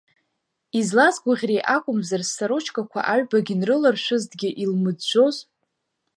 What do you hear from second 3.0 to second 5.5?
аҩбагь нрыларшәызҭгьы, илмыӡәӡәоз?!